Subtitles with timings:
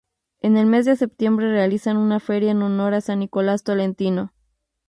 [0.41, 4.33] En el mes de septiembre realizan una feria en honor a San Nicolás Tolentino.